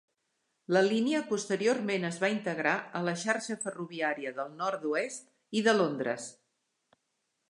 [0.75, 5.31] La línia posteriorment es va integrar a la xarxa ferroviària del Nord-oest
[5.61, 6.29] i de Londres.